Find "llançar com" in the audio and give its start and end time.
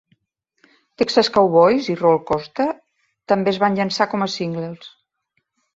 3.83-4.29